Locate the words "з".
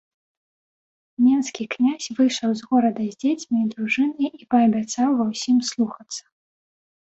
2.63-2.71, 3.11-3.19